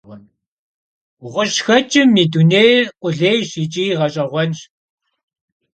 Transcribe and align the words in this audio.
Ğuş'xeç'ım 1.31 2.11
yi 2.17 2.25
dunêyr 2.33 2.85
khulêyş 2.99 3.49
yiç'i 3.59 3.85
ğeş'eğuenş. 3.99 4.59